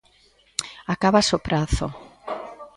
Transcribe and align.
Acábase 0.95 1.31
o 1.37 1.43
prazo. 1.47 1.87